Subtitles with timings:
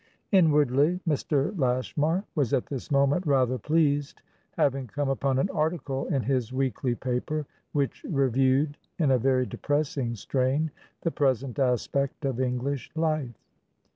[0.31, 1.55] Inwardly, Mr.
[1.59, 4.23] Lashmar was at this moment rather pleased,
[4.57, 10.15] having come upon an article in his weekly paper which reviewed in a very depressing
[10.15, 13.37] strain the present aspect of English life.